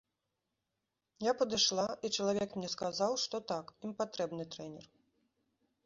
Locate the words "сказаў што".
2.77-3.45